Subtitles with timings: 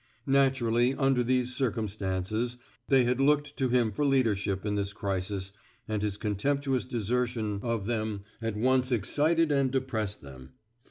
[0.25, 2.57] Naturally, under these circumstances,
[2.87, 5.51] they had looked to him for leadership in this crisis,
[5.87, 10.21] and his contemptuous desertion of 255 THE SMOKE EATERS ihem at once excited and depressed
[10.23, 10.53] them.